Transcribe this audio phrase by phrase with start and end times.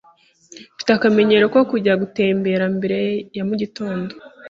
[0.75, 2.99] Mfite akamenyero ko kujya gutembera mbere
[3.37, 4.11] ya mugitondo.